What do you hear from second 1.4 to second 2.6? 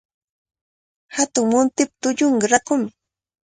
muntipa tullunqa